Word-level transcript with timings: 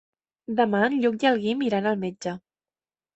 Demà 0.59 0.79
en 0.85 0.95
Lluc 1.03 1.25
i 1.25 1.29
en 1.31 1.37
Guim 1.43 1.61
iran 1.65 1.89
al 1.91 1.99
metge. 2.05 2.33